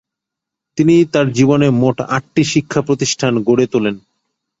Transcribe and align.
তিনি 0.77 0.95
তার 1.13 1.27
জীবনে 1.37 1.67
মোট 1.81 1.97
আট 2.15 2.23
টি 2.35 2.43
শিক্ষা 2.53 2.81
প্রতিষ্ঠান 2.87 3.33
গড়ে 3.47 3.65
তোলেন। 3.73 3.95